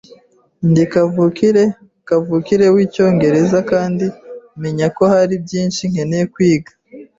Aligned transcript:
Ndi 0.69 0.83
kavukire 0.91 1.63
kavukire 2.07 2.65
wicyongereza 2.75 3.59
kandi 3.71 4.05
menye 4.61 4.87
ko 4.97 5.03
hari 5.13 5.35
byinshi 5.43 5.81
nkeneye 5.91 6.23
kwiga. 6.33 6.71